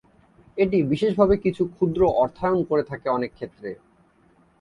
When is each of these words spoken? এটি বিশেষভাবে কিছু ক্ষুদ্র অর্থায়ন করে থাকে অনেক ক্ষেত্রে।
এটি 0.57 0.77
বিশেষভাবে 0.83 1.35
কিছু 1.37 1.63
ক্ষুদ্র 1.67 2.01
অর্থায়ন 2.21 2.59
করে 2.69 2.83
থাকে 2.83 3.07
অনেক 3.09 3.31
ক্ষেত্রে। 3.33 3.69